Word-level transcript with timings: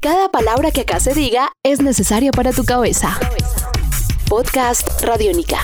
Cada 0.00 0.28
palabra 0.28 0.70
que 0.70 0.82
acá 0.82 1.00
se 1.00 1.12
diga 1.12 1.50
es 1.64 1.82
necesaria 1.82 2.30
para 2.30 2.52
tu 2.52 2.64
cabeza. 2.64 3.18
Podcast 4.28 5.02
Radiónica. 5.02 5.58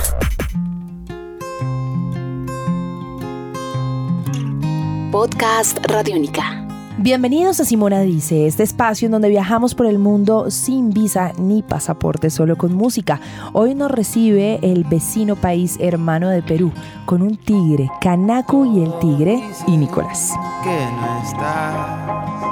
Podcast 5.12 5.78
Radiónica. 5.86 6.66
Bienvenidos 6.98 7.60
a 7.60 7.64
Simona 7.64 8.00
Dice, 8.00 8.48
este 8.48 8.64
espacio 8.64 9.06
en 9.06 9.12
donde 9.12 9.28
viajamos 9.28 9.76
por 9.76 9.86
el 9.86 10.00
mundo 10.00 10.50
sin 10.50 10.90
visa 10.90 11.32
ni 11.38 11.62
pasaporte, 11.62 12.28
solo 12.28 12.56
con 12.56 12.74
música. 12.74 13.20
Hoy 13.52 13.76
nos 13.76 13.92
recibe 13.92 14.58
el 14.62 14.82
vecino 14.82 15.36
país 15.36 15.76
hermano 15.78 16.28
de 16.30 16.42
Perú, 16.42 16.72
con 17.06 17.22
un 17.22 17.36
tigre, 17.36 17.88
Canacu 18.00 18.64
y 18.64 18.82
el 18.82 18.98
tigre, 18.98 19.40
y 19.68 19.76
Nicolás. 19.76 20.32
Que 20.64 20.70
no 20.70 21.22
está. 21.22 22.43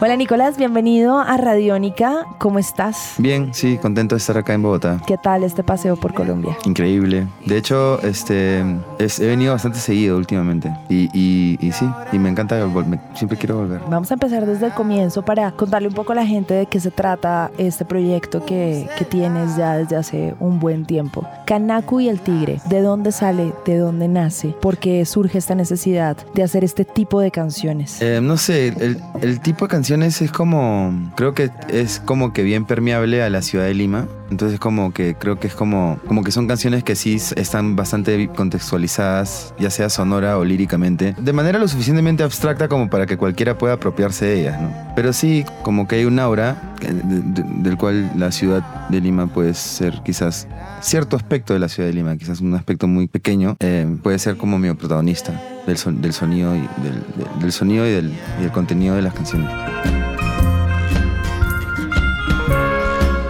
Hola 0.00 0.14
Nicolás, 0.14 0.56
bienvenido 0.56 1.18
a 1.18 1.36
Radiónica. 1.38 2.24
¿Cómo 2.38 2.60
estás? 2.60 3.14
Bien, 3.18 3.52
sí, 3.52 3.78
contento 3.78 4.14
de 4.14 4.18
estar 4.20 4.38
acá 4.38 4.54
en 4.54 4.62
Bogotá. 4.62 5.00
¿Qué 5.08 5.16
tal 5.18 5.42
este 5.42 5.64
paseo 5.64 5.96
por 5.96 6.14
Colombia? 6.14 6.56
Increíble. 6.66 7.26
De 7.46 7.56
hecho, 7.56 8.00
este, 8.02 8.62
es- 9.00 9.18
he 9.18 9.26
venido 9.26 9.54
bastante 9.54 9.80
seguido 9.80 10.16
últimamente. 10.16 10.72
Y, 10.88 11.08
y, 11.12 11.58
y 11.60 11.72
sí, 11.72 11.84
y 12.12 12.18
me 12.20 12.28
encanta, 12.28 12.64
me- 12.86 13.00
siempre 13.14 13.36
quiero 13.36 13.56
volver. 13.56 13.80
Vamos 13.90 14.08
a 14.12 14.14
empezar 14.14 14.46
desde 14.46 14.66
el 14.66 14.72
comienzo 14.72 15.22
para 15.22 15.50
contarle 15.50 15.88
un 15.88 15.94
poco 15.94 16.12
a 16.12 16.14
la 16.14 16.26
gente 16.26 16.54
de 16.54 16.66
qué 16.66 16.78
se 16.78 16.92
trata 16.92 17.50
este 17.58 17.84
proyecto 17.84 18.44
que, 18.46 18.88
que 18.98 19.04
tienes 19.04 19.56
ya 19.56 19.78
desde 19.78 19.96
hace 19.96 20.36
un 20.38 20.60
buen 20.60 20.86
tiempo. 20.86 21.26
Canacu 21.44 21.98
y 21.98 22.08
el 22.08 22.20
tigre, 22.20 22.60
¿de 22.68 22.82
dónde 22.82 23.10
sale? 23.10 23.52
¿De 23.66 23.78
dónde 23.78 24.06
nace? 24.06 24.54
¿Por 24.62 24.78
qué 24.78 25.04
surge 25.06 25.38
esta 25.38 25.56
necesidad 25.56 26.16
de 26.34 26.44
hacer 26.44 26.62
este 26.62 26.84
tipo 26.84 27.20
de 27.20 27.32
canciones? 27.32 28.00
Eh, 28.00 28.20
no 28.22 28.36
sé, 28.36 28.68
el, 28.68 29.02
el 29.22 29.40
tipo 29.40 29.64
de 29.64 29.70
canciones 29.70 29.87
es 29.90 30.30
como, 30.32 31.12
creo 31.16 31.32
que 31.34 31.50
es 31.70 32.00
como 32.04 32.32
que 32.34 32.42
bien 32.42 32.66
permeable 32.66 33.22
a 33.22 33.30
la 33.30 33.40
ciudad 33.40 33.64
de 33.64 33.72
Lima. 33.74 34.06
Entonces 34.30 34.60
como 34.60 34.92
que 34.92 35.14
creo 35.14 35.40
que 35.40 35.46
es 35.46 35.54
como, 35.54 35.98
como 36.06 36.22
que 36.22 36.30
son 36.32 36.46
canciones 36.46 36.84
que 36.84 36.94
sí 36.94 37.14
están 37.36 37.76
bastante 37.76 38.28
contextualizadas, 38.28 39.54
ya 39.58 39.70
sea 39.70 39.88
sonora 39.88 40.36
o 40.36 40.44
líricamente, 40.44 41.14
de 41.18 41.32
manera 41.32 41.58
lo 41.58 41.66
suficientemente 41.66 42.22
abstracta 42.22 42.68
como 42.68 42.90
para 42.90 43.06
que 43.06 43.16
cualquiera 43.16 43.56
pueda 43.56 43.74
apropiarse 43.74 44.26
de 44.26 44.40
ellas, 44.42 44.60
¿no? 44.60 44.70
Pero 44.94 45.14
sí, 45.14 45.46
como 45.62 45.88
que 45.88 45.96
hay 45.96 46.04
un 46.04 46.18
aura 46.18 46.74
que- 46.78 46.88
de- 46.92 47.22
de- 47.42 47.44
del 47.62 47.78
cual 47.78 48.10
la 48.16 48.30
ciudad 48.30 48.86
de 48.90 49.00
Lima 49.00 49.26
puede 49.28 49.54
ser 49.54 50.02
quizás 50.04 50.46
cierto 50.82 51.16
aspecto 51.16 51.54
de 51.54 51.60
la 51.60 51.68
ciudad 51.70 51.88
de 51.88 51.94
Lima, 51.94 52.14
quizás 52.18 52.40
un 52.42 52.54
aspecto 52.54 52.86
muy 52.86 53.08
pequeño, 53.08 53.56
eh, 53.60 53.86
puede 54.02 54.18
ser 54.18 54.36
como 54.36 54.58
mi 54.58 54.70
protagonista 54.74 55.40
del, 55.68 55.78
son- 55.78 56.00
del 56.00 56.12
sonido 56.12 56.54
y 56.56 56.60
del, 56.82 56.94
del- 57.16 57.40
del 57.40 57.52
sonido 57.52 57.86
y 57.86 57.90
del, 57.92 58.12
y 58.38 58.42
del 58.42 58.50
contenido 58.52 58.96
de 58.96 59.02
las 59.02 59.14
canciones. 59.14 59.48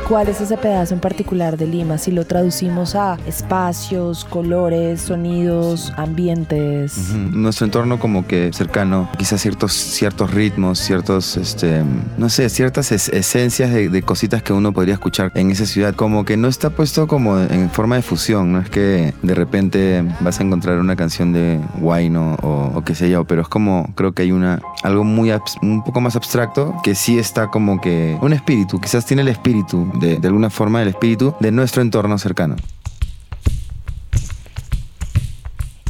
¿Cuál 0.08 0.28
es 0.28 0.40
ese 0.40 0.56
pedazo 0.56 0.94
en 0.94 1.00
particular 1.00 1.58
de 1.58 1.66
Lima? 1.66 1.98
Si 1.98 2.10
lo 2.12 2.24
traducimos 2.24 2.94
a 2.94 3.18
espacios, 3.26 4.24
colores, 4.24 5.02
sonidos, 5.02 5.92
ambientes. 5.98 6.96
Ujú. 7.10 7.18
Nuestro 7.38 7.66
entorno 7.66 7.98
como 7.98 8.26
que 8.26 8.50
cercano, 8.54 9.10
quizás 9.18 9.42
ciertos, 9.42 9.74
ciertos 9.74 10.32
ritmos, 10.32 10.78
ciertos, 10.78 11.36
este, 11.36 11.82
no 12.16 12.30
sé, 12.30 12.48
ciertas 12.48 12.90
es- 12.90 13.10
esencias 13.10 13.70
de, 13.70 14.00
cositas 14.02 14.42
que 14.42 14.54
uno 14.54 14.72
podría 14.72 14.94
escuchar 14.94 15.30
en 15.34 15.50
esa 15.50 15.66
ciudad, 15.66 15.94
como 15.94 16.24
que 16.24 16.38
no 16.38 16.48
está 16.48 16.70
puesto 16.70 17.06
como 17.06 17.38
en 17.38 17.68
forma 17.68 17.96
de 17.96 18.02
fusión, 18.02 18.50
no 18.50 18.60
es 18.60 18.70
que 18.70 19.12
de 19.22 19.34
repente 19.34 20.02
vas 20.20 20.40
a 20.40 20.42
encontrar 20.42 20.78
una 20.78 20.96
canción 20.96 21.34
de 21.34 21.60
Guayno 21.80 22.36
o, 22.42 22.72
o 22.76 22.82
qué 22.82 22.94
sé 22.94 23.10
yo, 23.10 23.26
pero 23.26 23.42
es 23.42 23.48
como, 23.48 23.90
creo 23.94 24.12
que 24.12 24.22
hay 24.22 24.32
una, 24.32 24.62
algo 24.82 25.04
muy, 25.04 25.30
un 25.60 25.84
poco 25.84 26.00
más 26.00 26.16
abstracto 26.16 26.76
que 26.82 26.94
sí 26.94 27.18
está 27.18 27.48
como 27.48 27.78
que 27.82 28.16
un 28.22 28.32
espíritu, 28.32 28.80
quizás 28.80 29.04
tiene 29.04 29.20
el 29.20 29.28
espíritu, 29.28 29.86
de, 29.98 30.18
alguna 30.24 30.50
forma 30.50 30.82
el 30.82 30.88
espíritu 30.88 31.34
de 31.40 31.52
nuestro 31.52 31.82
entorno 31.82 32.18
cercano. 32.18 32.56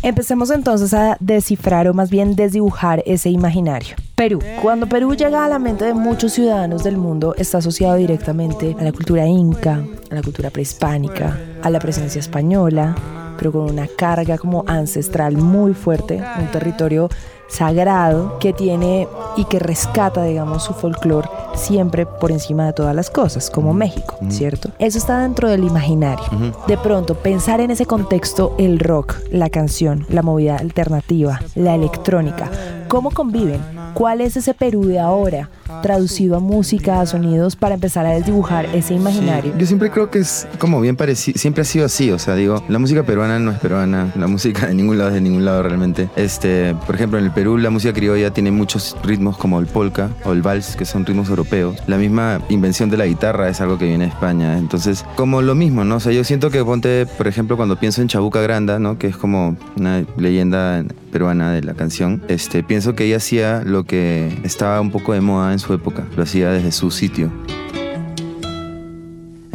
Empecemos 0.03 0.51
entonces 0.51 0.95
a 0.95 1.17
descifrar 1.19 1.89
o 1.89 1.95
más 1.95 2.09
bien 2.09 2.37
desdibujar 2.37 3.03
ese 3.05 3.31
imaginario. 3.31 3.97
Perú. 4.15 4.41
Cuando 4.63 4.89
Perú 4.89 5.15
llega 5.15 5.45
a 5.45 5.49
la 5.49 5.59
mente 5.59 5.85
de 5.85 5.95
muchos 5.95 6.33
ciudadanos 6.33 6.85
del 6.85 6.97
mundo, 6.97 7.35
está 7.37 7.59
asociado 7.59 7.97
directamente 7.97 8.77
a 8.79 8.85
la 8.85 8.93
cultura 8.93 9.27
inca, 9.27 9.85
a 10.11 10.15
la 10.15 10.23
cultura 10.23 10.51
prehispánica, 10.51 11.39
a 11.63 11.71
la 11.71 11.81
presencia 11.81 12.21
española, 12.21 12.95
pero 13.39 13.53
con 13.53 13.63
una 13.63 13.87
carga 13.87 14.37
como 14.37 14.65
ancestral 14.67 15.37
muy 15.37 15.73
fuerte, 15.73 16.23
un 16.39 16.51
territorio 16.51 17.09
sagrado 17.49 18.39
que 18.39 18.53
tiene 18.53 19.09
y 19.37 19.45
que 19.47 19.59
rescata, 19.59 20.23
digamos, 20.25 20.65
su 20.65 20.75
folclore 20.75 21.29
siempre 21.55 22.07
por 22.07 22.31
encima 22.31 22.67
de 22.67 22.73
todas 22.73 22.95
las 22.95 23.11
cosas, 23.11 23.51
como 23.51 23.73
México, 23.73 24.17
¿cierto? 24.29 24.71
Eso 24.79 24.99
está 24.99 25.21
dentro 25.21 25.49
del 25.49 25.65
imaginario. 25.65 26.25
De 26.67 26.77
pronto, 26.77 27.15
pensar 27.15 27.61
en 27.61 27.71
ese 27.71 27.87
contexto, 27.87 28.55
el 28.59 28.79
rock, 28.79 29.17
la 29.31 29.49
canción, 29.51 30.07
la 30.09 30.23
movida 30.23 30.57
alternativa, 30.57 31.41
la 31.55 31.75
electrónica, 31.75 32.51
¿cómo 32.89 33.11
conviven? 33.11 33.61
¿Cuál 33.95 34.21
es 34.21 34.37
ese 34.37 34.55
Perú 34.55 34.87
de 34.87 34.99
ahora, 34.99 35.51
traducido 35.83 36.37
a 36.37 36.41
música, 36.41 37.01
a 37.01 37.07
sonidos, 37.07 37.57
para 37.57 37.75
empezar 37.75 38.07
a 38.07 38.11
desdibujar 38.11 38.67
ese 38.75 38.95
imaginario? 38.95 39.57
Yo 39.59 39.67
siempre 39.67 39.91
creo 39.91 40.11
que 40.11 40.21
es 40.21 40.47
como 40.59 40.81
bien 40.81 40.97
parecido, 40.97 41.39
siempre 41.39 41.63
ha 41.63 41.65
sido 41.65 41.87
así, 41.87 42.11
o 42.11 42.19
sea, 42.19 42.35
digo, 42.35 42.63
la 42.69 42.79
música 42.79 43.03
peruana 43.03 43.39
no 43.39 43.51
es 43.51 43.59
peruana, 43.59 44.13
la 44.17 44.27
música 44.27 44.67
de 44.67 44.75
ningún 44.75 44.99
lado 44.99 45.11
es 45.11 45.15
de 45.15 45.21
ningún 45.21 45.45
lado 45.45 45.63
realmente. 45.63 46.09
Este, 46.17 46.75
por 46.87 46.95
ejemplo, 46.95 47.19
en 47.19 47.27
el 47.27 47.31
Perú 47.31 47.59
la 47.59 47.71
música 47.71 47.93
criolla 47.93 48.33
tiene 48.33 48.51
muchos 48.51 48.97
ritmos 49.03 49.37
como 49.37 49.61
el 49.61 49.67
polka 49.67 50.11
o 50.25 50.33
el 50.33 50.43
vals, 50.43 50.77
que 50.77 50.85
son 50.85 51.05
ritmos 51.05 51.29
europeos. 51.29 51.77
La 51.87 51.99
misma 51.99 52.41
invención 52.49 52.91
de 52.91 52.97
la 52.97 53.07
guitarra 53.07 53.49
es 53.49 53.61
algo 53.61 53.79
que 53.79 53.87
viene 53.87 54.05
de 54.05 54.11
España, 54.11 54.57
entonces, 54.57 55.05
como 55.17 55.43
lo 55.43 55.55
mismo, 55.55 55.85
¿no? 55.85 55.97
O 55.97 56.01
sea, 56.01 56.13
yo 56.13 56.25
siento 56.25 56.51
que 56.51 56.65
ponte, 56.65 57.07
por 57.07 57.29
ejemplo, 57.29 57.57
cuando 57.57 57.77
pienso 57.77 58.01
en 58.01 58.09
Chabuca 58.09 58.41
Granda, 58.41 58.79
¿no? 58.79 58.99
Que 58.99 59.09
es 59.09 59.17
como 59.17 59.57
una 59.77 60.05
leyenda 60.17 60.85
peruana 61.11 61.53
de 61.53 61.63
la 61.63 61.75
canción, 61.75 62.23
este, 62.29 62.63
pienso 62.63 62.95
que 62.95 63.05
ella 63.05 63.17
hacía 63.17 63.63
lo 63.65 63.85
que 63.85 64.39
estaba 64.45 64.81
un 64.81 64.91
poco 64.91 65.13
de 65.13 65.21
moda 65.21 65.53
en 65.53 65.59
su 65.59 65.73
época, 65.75 66.07
lo 66.17 66.23
hacía 66.23 66.51
desde 66.51 66.73
su 66.73 66.91
sitio. 66.91 67.31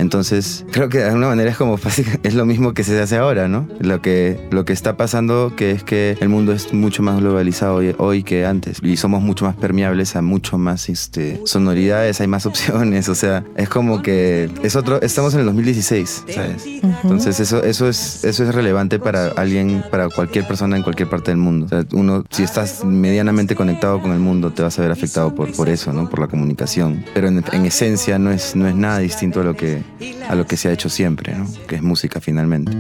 Entonces, 0.04 0.66
creo 0.72 0.90
que 0.90 0.98
de 1.00 1.06
alguna 1.06 1.28
manera 1.28 1.50
es 1.50 1.58
como 1.58 1.78
fácil, 1.86 2.06
es 2.24 2.36
lo 2.36 2.46
mismo 2.46 2.74
que 2.74 2.84
se 2.84 3.00
hace 3.02 3.18
ahora, 3.18 3.48
¿no? 3.48 3.68
Lo 3.80 4.02
que, 4.02 4.38
lo 4.52 4.66
que 4.66 4.74
está 4.74 4.98
pasando 4.98 5.54
que 5.56 5.72
es 5.72 5.84
que 5.84 6.18
el 6.20 6.30
mundo 6.30 6.52
es 6.52 6.74
mucho 6.74 7.02
más 7.02 7.20
globalizado 7.20 7.76
hoy, 7.76 7.96
hoy 7.98 8.24
que 8.24 8.46
antes 8.46 8.80
y 8.84 8.98
somos 8.98 9.22
mucho 9.22 9.46
más 9.46 9.56
permeables 9.56 10.16
a 10.16 10.22
mucho 10.22 10.58
más 10.58 10.90
este, 10.90 11.42
sonoridades, 11.46 12.20
hay 12.22 12.28
más 12.28 12.46
opciones, 12.52 13.08
o 13.10 13.16
sea, 13.16 13.44
es 13.56 13.70
como 13.70 14.02
que 14.02 14.50
es 14.62 14.76
otro, 14.76 15.02
estamos 15.02 15.34
en 15.34 15.42
el 15.42 15.46
2016, 15.48 16.26
¿sabes? 16.28 16.66
Entonces 16.66 17.40
eso, 17.40 17.64
eso, 17.64 17.88
es, 17.88 18.24
eso 18.26 18.44
es 18.44 18.54
relevante 18.54 19.00
para 19.00 19.30
alguien, 19.30 19.84
para 19.90 20.10
cualquier 20.10 20.46
persona 20.46 20.76
en 20.76 20.84
cualquier 20.84 21.10
parte 21.10 21.32
del 21.32 21.38
mundo. 21.38 21.66
O 21.66 21.70
sea, 21.70 21.86
uno, 21.94 22.26
si 22.30 22.44
estás 22.44 22.84
medianamente 22.84 23.56
conectado 23.56 24.02
con 24.02 24.12
el 24.12 24.20
mundo, 24.20 24.52
te 24.52 24.64
vas 24.64 24.78
a 24.78 24.82
ver 24.82 24.92
afectado 24.92 25.34
por, 25.34 25.52
por 25.54 25.70
eso, 25.70 25.94
¿no? 25.94 26.10
Por 26.10 26.20
la 26.20 26.28
comunicación. 26.28 27.06
Pero 27.14 27.30
en, 27.30 27.44
en 27.52 27.66
esencia 27.66 28.20
no 28.20 28.32
es, 28.32 28.56
no 28.56 28.68
es 28.68 28.76
nada 28.76 29.00
distinto 29.00 29.42
a 29.42 29.44
lo, 29.44 29.56
que, 29.56 29.82
a 30.30 30.36
lo 30.36 30.46
que 30.46 30.58
se 30.58 30.70
ha 30.70 30.72
hecho 30.72 30.90
siempre, 30.90 31.36
¿no? 31.36 31.46
Que 31.68 31.76
es 31.76 31.82
música 31.82 32.20
finalmente. 32.22 32.72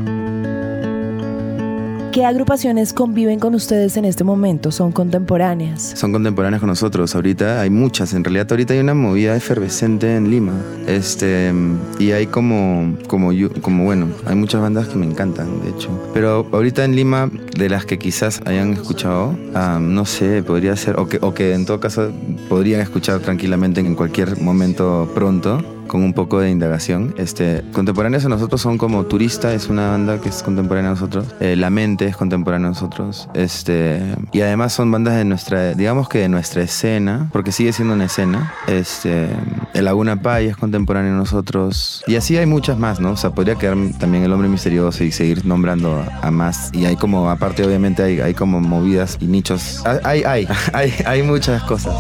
¿Qué 2.11 2.25
agrupaciones 2.25 2.93
conviven 2.93 3.39
con 3.39 3.55
ustedes 3.55 3.97
en 3.97 4.05
este 4.05 4.23
momento? 4.23 4.71
¿Son 4.71 4.91
contemporáneas? 4.91 5.93
Son 5.95 6.11
contemporáneas 6.11 6.59
con 6.59 6.69
nosotros. 6.69 7.15
Ahorita 7.15 7.59
hay 7.59 7.71
muchas. 7.71 8.13
En 8.13 8.23
realidad 8.23 8.45
ahorita 8.51 8.75
hay 8.75 8.81
una 8.81 8.93
movida 8.93 9.35
efervescente 9.35 10.15
en 10.15 10.29
Lima. 10.29 10.53
Este, 10.85 11.51
y 11.97 12.11
hay 12.11 12.27
como, 12.27 12.95
como, 13.07 13.31
yo- 13.31 13.51
como, 13.63 13.85
bueno, 13.85 14.09
hay 14.27 14.35
muchas 14.35 14.61
bandas 14.61 14.89
que 14.89 14.95
me 14.95 15.07
encantan, 15.07 15.63
de 15.63 15.71
hecho. 15.71 15.89
Pero 16.13 16.47
ahorita 16.51 16.85
en 16.85 16.95
Lima, 16.95 17.31
de 17.57 17.67
las 17.69 17.85
que 17.85 17.97
quizás 17.97 18.41
hayan 18.45 18.73
escuchado, 18.73 19.35
ah, 19.55 19.79
no 19.81 20.05
sé, 20.05 20.43
podría 20.43 20.75
ser, 20.75 20.99
o 20.99 21.07
que, 21.09 21.17
o 21.19 21.33
que 21.33 21.55
en 21.55 21.65
todo 21.65 21.79
caso 21.79 22.11
podrían 22.47 22.81
escuchar 22.81 23.21
tranquilamente 23.21 23.79
en 23.81 23.95
cualquier 23.95 24.39
momento 24.39 25.11
pronto. 25.15 25.65
Con 25.93 26.01
un 26.01 26.13
poco 26.13 26.39
de 26.39 26.49
indagación. 26.49 27.13
Este, 27.19 27.63
contemporáneas 27.71 28.25
a 28.25 28.29
nosotros 28.29 28.59
son 28.59 28.79
como 28.79 29.05
Turista, 29.05 29.53
es 29.53 29.69
una 29.69 29.91
banda 29.91 30.19
que 30.19 30.29
es 30.29 30.41
contemporánea 30.41 30.89
a 30.89 30.93
nosotros. 30.95 31.27
Eh, 31.39 31.55
La 31.55 31.69
Mente 31.69 32.07
es 32.07 32.17
contemporánea 32.17 32.65
a 32.65 32.71
nosotros. 32.71 33.29
Este, 33.35 34.01
y 34.31 34.41
además 34.41 34.73
son 34.73 34.91
bandas 34.91 35.17
de 35.17 35.23
nuestra, 35.23 35.75
digamos 35.75 36.09
que 36.09 36.17
de 36.17 36.29
nuestra 36.29 36.63
escena, 36.63 37.29
porque 37.31 37.51
sigue 37.51 37.73
siendo 37.73 37.93
una 37.93 38.05
escena. 38.05 38.55
Este, 38.65 39.27
el 39.75 39.85
Laguna 39.85 40.19
Pai 40.19 40.47
es 40.47 40.57
contemporáneo 40.57 41.13
a 41.13 41.15
nosotros. 41.15 42.03
Y 42.07 42.15
así 42.15 42.37
hay 42.37 42.47
muchas 42.47 42.79
más, 42.79 42.99
¿no? 42.99 43.11
O 43.11 43.15
sea, 43.15 43.29
podría 43.29 43.53
quedar 43.53 43.77
también 43.99 44.23
el 44.23 44.33
hombre 44.33 44.49
misterioso 44.49 45.03
y 45.03 45.11
seguir 45.11 45.45
nombrando 45.45 46.03
a, 46.23 46.31
más. 46.31 46.71
Y 46.73 46.85
hay 46.85 46.95
como, 46.95 47.29
aparte, 47.29 47.63
obviamente, 47.63 48.01
hay, 48.01 48.19
hay 48.19 48.33
como 48.33 48.59
movidas 48.59 49.19
y 49.21 49.27
nichos. 49.27 49.83
Hay, 50.03 50.23
hay, 50.23 50.47
hay, 50.73 50.91
hay 51.05 51.21
muchas 51.21 51.61
cosas. 51.61 51.93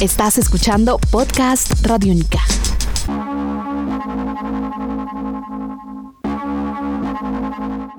Estás 0.00 0.36
escuchando 0.36 0.98
Podcast 1.10 1.72
Radiónica. 1.82 2.40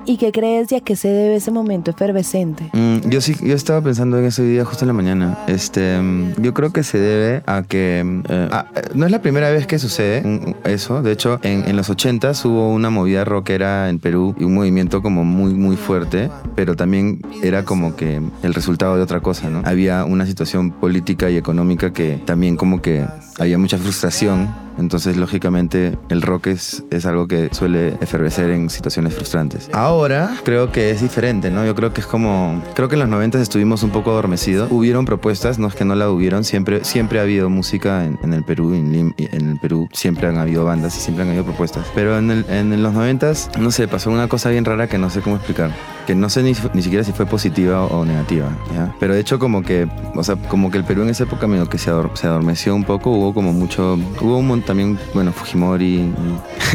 ¿Y 0.07 0.15
qué 0.15 0.31
crees 0.31 0.69
de 0.69 0.77
a 0.77 0.79
qué 0.79 0.95
se 0.95 1.09
debe 1.09 1.35
ese 1.35 1.51
momento 1.51 1.91
efervescente? 1.91 2.69
Mm, 2.71 3.09
yo 3.09 3.19
sí, 3.19 3.35
yo 3.43 3.53
estaba 3.53 3.81
pensando 3.81 4.17
en 4.17 4.23
ese 4.23 4.41
día 4.41 4.63
justo 4.63 4.85
en 4.85 4.87
la 4.87 4.93
mañana. 4.93 5.37
Este, 5.47 5.99
mm, 5.99 6.41
yo 6.41 6.53
creo 6.53 6.71
que 6.71 6.83
se 6.83 6.97
debe 6.97 7.43
a 7.45 7.63
que 7.63 8.03
mm, 8.05 8.23
eh, 8.29 8.49
ah, 8.49 8.67
eh, 8.73 8.81
no 8.95 9.05
es 9.05 9.11
la 9.11 9.21
primera 9.21 9.51
vez 9.51 9.67
que 9.67 9.77
sucede 9.79 10.21
mm, 10.21 10.65
eso. 10.65 11.01
De 11.01 11.11
hecho, 11.11 11.41
en, 11.43 11.67
en 11.67 11.75
los 11.75 11.89
80 11.89 12.31
hubo 12.45 12.71
una 12.71 12.89
movida 12.89 13.25
rockera 13.25 13.89
en 13.89 13.99
Perú 13.99 14.33
y 14.39 14.45
un 14.45 14.53
movimiento 14.53 15.01
como 15.01 15.25
muy, 15.25 15.53
muy 15.53 15.75
fuerte, 15.75 16.31
pero 16.55 16.77
también 16.77 17.21
era 17.43 17.65
como 17.65 17.97
que 17.97 18.21
el 18.43 18.53
resultado 18.53 18.95
de 18.95 19.01
otra 19.01 19.19
cosa, 19.19 19.49
¿no? 19.49 19.61
Había 19.65 20.05
una 20.05 20.25
situación 20.25 20.71
política 20.71 21.29
y 21.29 21.35
económica 21.35 21.91
que 21.91 22.21
también 22.23 22.55
como 22.55 22.81
que 22.81 23.05
había 23.39 23.57
mucha 23.57 23.77
frustración 23.77 24.66
entonces, 24.77 25.17
lógicamente, 25.17 25.97
el 26.09 26.21
rock 26.21 26.47
es, 26.47 26.83
es 26.91 27.05
algo 27.05 27.27
que 27.27 27.49
suele 27.51 27.95
efervecer 28.01 28.49
en 28.49 28.69
situaciones 28.69 29.13
frustrantes. 29.13 29.69
Ahora 29.73 30.35
creo 30.43 30.71
que 30.71 30.91
es 30.91 31.01
diferente, 31.01 31.51
¿no? 31.51 31.65
Yo 31.65 31.75
creo 31.75 31.93
que 31.93 32.01
es 32.01 32.07
como... 32.07 32.63
Creo 32.75 32.87
que 32.87 32.95
en 32.95 32.99
los 32.99 33.09
90 33.09 33.41
estuvimos 33.41 33.83
un 33.83 33.89
poco 33.89 34.11
adormecidos. 34.11 34.71
Hubieron 34.71 35.05
propuestas, 35.05 35.59
no 35.59 35.67
es 35.67 35.75
que 35.75 35.85
no 35.85 35.95
la 35.95 36.09
hubieron. 36.09 36.43
Siempre, 36.43 36.83
siempre 36.83 37.19
ha 37.19 37.23
habido 37.23 37.49
música 37.49 38.05
en, 38.05 38.33
el 38.33 38.43
Perú. 38.43 38.73
En, 38.73 39.13
en 39.17 39.49
el 39.49 39.59
Perú 39.59 39.89
siempre 39.91 40.27
han 40.27 40.37
habido 40.37 40.65
bandas 40.65 40.95
y 40.97 40.99
siempre 40.99 41.23
han 41.23 41.29
habido 41.29 41.45
propuestas. 41.45 41.85
Pero 41.95 42.17
en, 42.17 42.31
en 42.31 42.83
los 42.83 42.93
90, 42.93 43.33
no 43.59 43.71
sé, 43.71 43.87
pasó 43.87 44.11
una 44.11 44.27
cosa 44.27 44.49
bien 44.49 44.65
rara 44.65 44.87
que 44.87 44.97
no 44.97 45.09
sé 45.09 45.21
cómo 45.21 45.37
explicar. 45.37 45.71
Que 46.07 46.15
no 46.15 46.29
sé 46.29 46.41
ni, 46.41 46.53
ni 46.73 46.81
siquiera 46.81 47.03
si 47.03 47.11
fue 47.11 47.25
positiva 47.27 47.83
o 47.85 48.03
negativa, 48.05 48.47
¿ya? 48.73 48.95
Pero 48.99 49.13
de 49.13 49.19
hecho 49.19 49.37
como 49.37 49.61
que, 49.61 49.87
o 50.15 50.23
sea, 50.23 50.35
como 50.47 50.71
que 50.71 50.77
el 50.79 50.85
Perú 50.85 51.03
en 51.03 51.09
esa 51.09 51.25
época 51.25 51.45
medio 51.47 51.67
que 51.69 51.77
se, 51.77 51.91
ador- 51.91 52.11
se 52.15 52.25
adormeció 52.27 52.73
un 52.73 52.83
poco. 52.85 53.11
Hubo 53.11 53.33
como 53.33 53.51
mucho... 53.53 53.99
Hubo 54.21 54.37
un, 54.37 54.61
también, 54.61 54.97
bueno, 55.13 55.33
Fujimori 55.33 55.85
y 55.95 56.13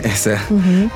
esa, 0.05 0.39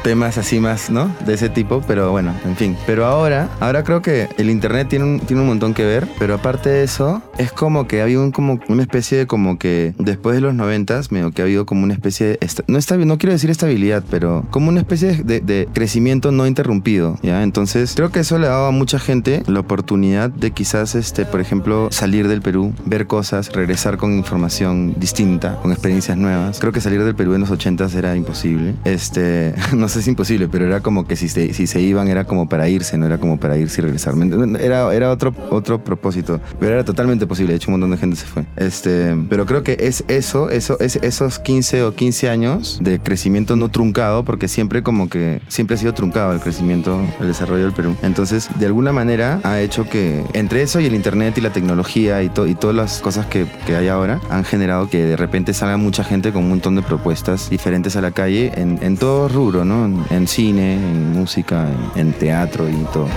temas 0.03 0.39
así 0.39 0.61
más, 0.61 0.91
¿no? 0.91 1.11
De 1.27 1.35
ese 1.35 1.49
tipo, 1.49 1.83
pero 1.89 2.11
bueno, 2.13 2.35
en 2.45 2.57
fin. 2.57 2.77
Pero 2.87 3.07
ahora, 3.07 3.49
ahora 3.61 3.83
creo 3.85 4.03
que 4.03 4.29
el 4.37 4.51
internet 4.51 4.89
tiene 4.89 5.05
un, 5.07 5.21
tiene 5.21 5.41
un 5.43 5.49
montón 5.49 5.73
que 5.75 5.85
ver, 5.85 6.07
pero 6.19 6.35
aparte 6.35 6.69
de 6.69 6.85
eso, 6.85 7.23
es 7.39 7.51
como 7.53 7.87
que 7.89 8.03
había 8.03 8.21
un, 8.21 8.33
como 8.33 8.61
una 8.69 8.83
especie 8.83 9.19
de 9.19 9.27
como 9.27 9.59
que 9.59 9.95
después 9.99 10.35
de 10.35 10.43
los 10.43 10.55
noventas, 10.55 11.11
medio 11.11 11.31
que 11.33 11.43
ha 11.43 11.47
habido 11.47 11.65
como 11.67 11.85
una 11.85 11.95
especie 11.95 12.27
de, 12.27 12.39
no, 12.67 12.79
estabi- 12.79 13.07
no 13.07 13.17
quiero 13.19 13.33
decir 13.33 13.51
estabilidad, 13.51 14.05
pero 14.11 14.45
como 14.51 14.69
una 14.69 14.81
especie 14.81 15.23
de, 15.25 15.41
de 15.41 15.69
crecimiento 15.73 16.33
no 16.33 16.47
interrumpido, 16.47 17.19
¿ya? 17.23 17.43
Entonces, 17.43 17.95
creo 17.97 18.11
que 18.13 18.21
eso 18.27 18.41
le 18.41 18.49
dado 18.49 18.67
a 18.67 18.71
mucha 18.73 18.99
gente 18.99 19.45
la 19.47 19.61
oportunidad 19.61 20.31
de 20.31 20.51
quizás, 20.51 20.97
este, 20.97 21.25
por 21.25 21.41
ejemplo, 21.41 21.91
salir 21.93 22.27
del 22.27 22.43
Perú, 22.43 22.75
ver 22.85 23.07
cosas, 23.07 23.53
regresar 23.53 23.99
con 23.99 24.15
información 24.15 24.95
distinta, 24.99 25.61
con 25.63 25.71
experiencias 25.71 26.17
nuevas. 26.17 26.59
Creo 26.59 26.73
que 26.73 26.81
salir 26.81 27.05
del 27.05 27.15
Perú 27.15 27.35
en 27.35 27.43
los 27.43 27.53
80 27.53 27.87
era 27.97 28.17
imposible. 28.17 28.75
Este, 28.85 29.55
no 29.77 29.89
sé 29.89 30.03
si 30.03 30.11
imposible, 30.11 30.49
pero 30.49 30.67
era 30.67 30.81
como 30.81 31.07
que 31.07 31.15
si 31.15 31.29
se, 31.29 31.55
si 31.55 31.69
se 31.69 31.81
iban 31.81 32.09
era 32.09 32.25
como 32.25 32.49
para 32.49 32.69
irse, 32.69 32.99
no 32.99 33.07
era 33.07 33.19
como 33.19 33.39
para 33.39 33.59
irse 33.59 33.81
y 33.81 33.85
regresar. 33.85 34.15
Era, 34.59 34.93
era 34.93 35.13
otro, 35.13 35.33
otro 35.51 35.85
propósito, 35.85 36.41
pero 36.59 36.73
era 36.73 36.85
totalmente 36.85 37.29
posible. 37.29 37.53
De 37.53 37.59
hecho, 37.59 37.69
un 37.69 37.75
montón 37.75 37.93
de 37.93 37.97
gente 37.97 38.17
se 38.17 38.27
fue. 38.27 38.45
Este, 38.57 39.15
pero 39.29 39.47
creo 39.47 39.63
que 39.63 39.77
es 39.79 40.03
eso, 40.09 40.51
eso, 40.51 40.81
es 40.81 40.97
esos 40.97 41.39
15 41.39 41.85
o 41.85 41.95
15 41.95 42.29
años 42.29 42.81
de 42.83 42.99
crecimiento 42.99 43.55
no 43.55 43.69
truncado, 43.69 44.25
porque 44.25 44.49
siempre 44.49 44.83
como 44.83 45.09
que 45.09 45.41
siempre 45.47 45.77
ha 45.77 45.79
sido 45.79 45.95
truncado 45.95 46.33
el 46.33 46.41
crecimiento, 46.41 47.01
el 47.21 47.29
desarrollo 47.29 47.63
del 47.63 47.73
Perú. 47.73 47.95
Entonces, 48.03 48.16
de 48.17 48.65
alguna 48.65 48.93
manera 48.93 49.41
ha 49.45 49.61
hecho 49.61 49.85
que 49.85 50.25
entre 50.33 50.63
eso 50.63 50.81
y 50.81 50.87
el 50.87 50.95
internet 50.95 51.37
y 51.37 51.43
la 51.43 51.51
tecnología 51.51 52.23
y, 52.23 52.27
y 52.47 52.55
todas 52.55 52.75
las 52.75 53.01
cosas 53.03 53.27
que, 53.27 53.47
que 53.67 53.77
hay 53.77 53.89
ahora 53.89 54.21
han 54.31 54.43
generado 54.43 54.89
que 54.89 55.05
de 55.05 55.17
repente 55.17 55.53
salga 55.53 55.77
mucha 55.77 56.03
gente 56.03 56.33
con 56.33 56.45
un 56.45 56.49
montón 56.49 56.77
de 56.77 56.83
propuestas 56.83 57.51
diferentes 57.51 57.95
a 57.95 58.01
la 58.01 58.13
calle 58.13 58.53
en, 58.57 58.79
en 58.83 58.97
todo 58.97 59.29
rubro, 59.29 59.67
¿no? 59.67 60.07
En, 60.09 60.27
cine, 60.27 60.77
en 60.77 61.13
música, 61.13 61.69
en, 61.95 62.09
en 62.09 62.13
teatro 62.15 62.67
y 62.67 62.77
todo. 62.91 63.09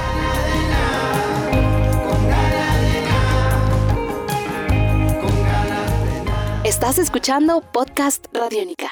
Estás 6.65 6.99
escuchando 6.99 7.61
Podcast 7.61 8.25
Radiónica. 8.33 8.89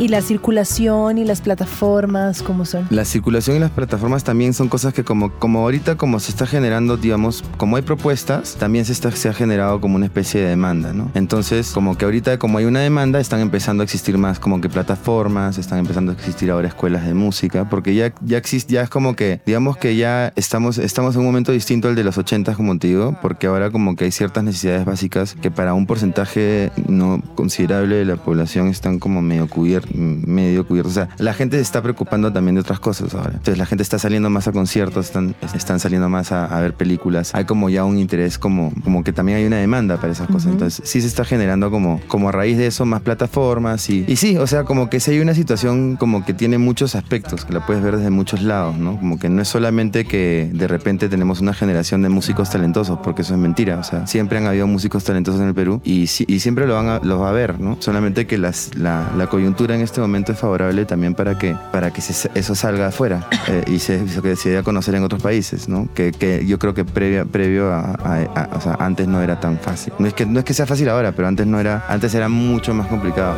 ¿Y 0.00 0.06
la 0.06 0.22
circulación 0.22 1.18
y 1.18 1.24
las 1.24 1.40
plataformas 1.40 2.42
cómo 2.42 2.64
son? 2.64 2.86
La 2.90 3.04
circulación 3.04 3.56
y 3.56 3.58
las 3.58 3.72
plataformas 3.72 4.22
también 4.22 4.54
son 4.54 4.68
cosas 4.68 4.94
que 4.94 5.02
como, 5.02 5.32
como 5.32 5.58
ahorita 5.58 5.96
como 5.96 6.20
se 6.20 6.30
está 6.30 6.46
generando, 6.46 6.96
digamos, 6.96 7.42
como 7.56 7.74
hay 7.74 7.82
propuestas, 7.82 8.54
también 8.54 8.84
se, 8.84 8.92
está, 8.92 9.10
se 9.10 9.28
ha 9.28 9.34
generado 9.34 9.80
como 9.80 9.96
una 9.96 10.06
especie 10.06 10.40
de 10.40 10.50
demanda, 10.50 10.92
¿no? 10.92 11.10
Entonces, 11.14 11.72
como 11.72 11.98
que 11.98 12.04
ahorita 12.04 12.38
como 12.38 12.58
hay 12.58 12.66
una 12.66 12.78
demanda, 12.78 13.18
están 13.18 13.40
empezando 13.40 13.82
a 13.82 13.84
existir 13.84 14.18
más 14.18 14.38
como 14.38 14.60
que 14.60 14.68
plataformas, 14.68 15.58
están 15.58 15.80
empezando 15.80 16.12
a 16.12 16.14
existir 16.14 16.52
ahora 16.52 16.68
escuelas 16.68 17.04
de 17.04 17.14
música, 17.14 17.68
porque 17.68 17.96
ya, 17.96 18.14
ya 18.20 18.38
existe, 18.38 18.74
ya 18.74 18.82
es 18.82 18.90
como 18.90 19.16
que, 19.16 19.40
digamos 19.46 19.78
que 19.78 19.96
ya 19.96 20.32
estamos, 20.36 20.78
estamos 20.78 21.16
en 21.16 21.22
un 21.22 21.26
momento 21.26 21.50
distinto 21.50 21.88
al 21.88 21.96
de 21.96 22.04
los 22.04 22.16
80, 22.16 22.54
como 22.54 22.78
te 22.78 22.86
digo, 22.86 23.18
porque 23.20 23.48
ahora 23.48 23.72
como 23.72 23.96
que 23.96 24.04
hay 24.04 24.12
ciertas 24.12 24.44
necesidades 24.44 24.84
básicas 24.84 25.34
que 25.34 25.50
para 25.50 25.74
un 25.74 25.86
porcentaje 25.86 26.70
no 26.86 27.20
considerable 27.34 27.96
de 27.96 28.04
la 28.04 28.14
población 28.14 28.68
están 28.68 29.00
como 29.00 29.22
medio 29.22 29.48
cubiertas, 29.48 29.87
medio 29.94 30.66
cubiertos. 30.66 30.92
O 30.92 30.94
sea, 30.94 31.08
la 31.18 31.34
gente 31.34 31.56
se 31.56 31.62
está 31.62 31.82
preocupando 31.82 32.32
también 32.32 32.54
de 32.54 32.60
otras 32.60 32.80
cosas 32.80 33.14
ahora. 33.14 33.30
Entonces 33.30 33.58
la 33.58 33.66
gente 33.66 33.82
está 33.82 33.98
saliendo 33.98 34.30
más 34.30 34.48
a 34.48 34.52
conciertos, 34.52 35.06
están, 35.06 35.34
están 35.54 35.80
saliendo 35.80 36.08
más 36.08 36.32
a, 36.32 36.44
a 36.46 36.60
ver 36.60 36.74
películas. 36.74 37.34
Hay 37.34 37.44
como 37.44 37.68
ya 37.70 37.84
un 37.84 37.98
interés 37.98 38.38
como, 38.38 38.72
como 38.84 39.04
que 39.04 39.12
también 39.12 39.38
hay 39.38 39.44
una 39.44 39.56
demanda 39.56 39.96
para 39.96 40.12
esas 40.12 40.28
cosas. 40.28 40.52
Entonces 40.52 40.82
sí 40.88 41.00
se 41.00 41.06
está 41.06 41.24
generando 41.24 41.70
como, 41.70 42.00
como 42.08 42.28
a 42.28 42.32
raíz 42.32 42.58
de 42.58 42.66
eso 42.66 42.84
más 42.84 43.00
plataformas 43.02 43.88
y, 43.90 44.04
y 44.06 44.16
sí, 44.16 44.36
o 44.36 44.46
sea, 44.46 44.64
como 44.64 44.90
que 44.90 45.00
sí 45.00 45.12
hay 45.12 45.20
una 45.20 45.34
situación 45.34 45.96
como 45.96 46.24
que 46.24 46.34
tiene 46.34 46.58
muchos 46.58 46.94
aspectos, 46.94 47.44
que 47.44 47.52
la 47.52 47.64
puedes 47.64 47.82
ver 47.82 47.96
desde 47.96 48.10
muchos 48.10 48.42
lados, 48.42 48.76
¿no? 48.76 48.98
Como 48.98 49.18
que 49.18 49.28
no 49.28 49.42
es 49.42 49.48
solamente 49.48 50.04
que 50.04 50.50
de 50.52 50.68
repente 50.68 51.08
tenemos 51.08 51.40
una 51.40 51.54
generación 51.54 52.02
de 52.02 52.08
músicos 52.08 52.50
talentosos, 52.50 52.98
porque 53.02 53.22
eso 53.22 53.34
es 53.34 53.40
mentira. 53.40 53.78
O 53.78 53.84
sea, 53.84 54.06
siempre 54.06 54.38
han 54.38 54.46
habido 54.46 54.66
músicos 54.66 55.04
talentosos 55.04 55.40
en 55.40 55.48
el 55.48 55.54
Perú 55.54 55.80
y, 55.84 56.02
y 56.02 56.40
siempre 56.40 56.66
lo 56.66 56.74
van 56.74 56.88
a, 56.88 57.00
los 57.02 57.20
va 57.20 57.30
a 57.30 57.32
ver, 57.32 57.60
¿no? 57.60 57.76
Solamente 57.80 58.26
que 58.26 58.38
las, 58.38 58.74
la, 58.74 59.10
la 59.16 59.26
coyuntura 59.28 59.74
en 59.78 59.84
este 59.84 60.00
momento 60.00 60.32
es 60.32 60.38
favorable 60.38 60.84
también 60.84 61.14
para 61.14 61.38
que, 61.38 61.56
para 61.72 61.90
que 61.92 62.00
se- 62.00 62.30
eso 62.34 62.54
salga 62.54 62.88
afuera 62.88 63.26
eh, 63.48 63.64
y 63.66 63.78
se, 63.78 64.04
que 64.22 64.36
se 64.36 64.50
dé 64.50 64.58
a 64.58 64.62
conocer 64.62 64.94
en 64.94 65.04
otros 65.04 65.22
países, 65.22 65.68
¿no? 65.68 65.88
Que, 65.94 66.12
que 66.12 66.44
yo 66.46 66.58
creo 66.58 66.74
que 66.74 66.84
previa, 66.84 67.24
previo 67.24 67.72
a, 67.72 67.80
a- 67.80 68.26
a- 68.34 68.48
o 68.56 68.60
sea, 68.60 68.76
antes 68.78 69.08
no 69.08 69.22
era 69.22 69.40
tan 69.40 69.58
fácil. 69.58 69.92
No 69.98 70.06
es, 70.06 70.14
que, 70.14 70.26
no 70.26 70.38
es 70.40 70.44
que 70.44 70.54
sea 70.54 70.66
fácil 70.66 70.88
ahora, 70.88 71.12
pero 71.12 71.28
antes 71.28 71.46
no 71.46 71.58
era, 71.58 71.84
antes 71.88 72.14
era 72.14 72.28
mucho 72.28 72.74
más 72.74 72.86
complicado. 72.88 73.36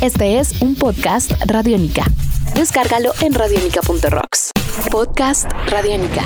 Este 0.00 0.38
es 0.38 0.60
un 0.60 0.74
podcast 0.74 1.32
Radiónica. 1.46 2.04
Descárgalo 2.54 3.12
en 3.20 3.34
radiónica.rocks. 3.34 4.50
Podcast 4.90 5.50
Radiónica. 5.68 6.22